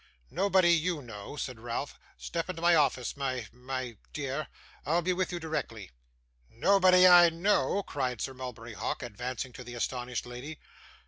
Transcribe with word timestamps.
'Nobody 0.31 0.73
YOU 0.73 0.99
know,' 1.03 1.35
said 1.35 1.59
Ralph. 1.59 1.99
'Step 2.17 2.49
into 2.49 2.59
the 2.63 2.73
office, 2.73 3.15
my 3.15 3.47
my 3.51 3.97
dear. 4.13 4.47
I'll 4.83 5.03
be 5.03 5.13
with 5.13 5.31
you 5.31 5.39
directly.' 5.39 5.91
'Nobody 6.49 7.05
I 7.05 7.29
know!' 7.29 7.83
cried 7.83 8.19
Sir 8.19 8.33
Mulberry 8.33 8.73
Hawk, 8.73 9.03
advancing 9.03 9.53
to 9.53 9.63
the 9.63 9.75
astonished 9.75 10.25
lady. 10.25 10.57